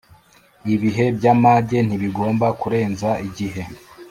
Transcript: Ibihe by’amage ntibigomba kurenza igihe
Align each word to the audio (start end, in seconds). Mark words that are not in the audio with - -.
Ibihe 0.73 1.05
by’amage 1.17 1.77
ntibigomba 1.87 2.47
kurenza 2.61 3.09
igihe 3.27 3.61